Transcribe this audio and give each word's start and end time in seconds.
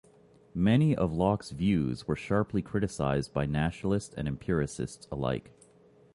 Many 0.55 0.95
of 0.95 1.13
Locke's 1.13 1.51
views 1.51 2.07
were 2.07 2.15
sharply 2.15 2.63
criticized 2.63 3.33
by 3.35 3.45
rationalists 3.45 4.15
and 4.15 4.27
empiricists 4.27 5.07
alike. 5.11 5.51